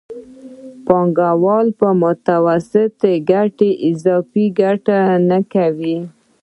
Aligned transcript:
پانګوال 0.85 1.67
په 1.79 1.87
متوسطې 2.01 3.13
ګټې 3.31 3.69
اضافي 3.89 4.45
ګټه 4.59 4.97
نه 5.29 5.39
کوي 5.53 5.97